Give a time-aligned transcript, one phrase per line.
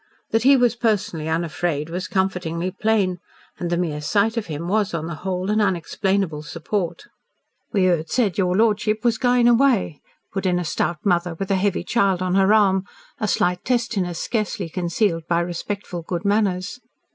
[0.31, 3.19] That he was personally unafraid was comfortingly plain,
[3.59, 7.05] and the mere sight of him was, on the whole, an unexplainable support.
[7.71, 10.01] "We heard said your lordship was going away,"
[10.33, 12.85] put in a stout mother with a heavy child on her arm,
[13.19, 16.79] a slight testiness scarcely concealed by respectful good manners.